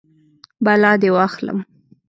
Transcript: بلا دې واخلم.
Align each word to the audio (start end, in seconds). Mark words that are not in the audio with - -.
بلا 0.65 0.91
دې 1.01 1.09
واخلم. 1.15 1.57